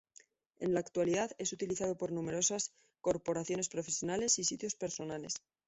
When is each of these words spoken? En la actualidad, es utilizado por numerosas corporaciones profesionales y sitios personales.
En 0.57 0.73
la 0.73 0.79
actualidad, 0.79 1.29
es 1.37 1.53
utilizado 1.53 1.95
por 1.95 2.11
numerosas 2.11 2.71
corporaciones 3.01 3.69
profesionales 3.69 4.39
y 4.39 4.43
sitios 4.43 4.73
personales. 4.73 5.35